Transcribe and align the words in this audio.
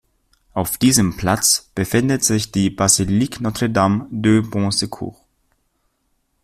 Auf 0.55 0.79
diesem 0.79 1.15
Platz 1.15 1.69
befindet 1.75 2.23
sich 2.23 2.51
die 2.51 2.71
"Basilique 2.71 3.39
Notre-Dame 3.39 4.07
de 4.09 4.41
Bon-Secours. 4.41 5.15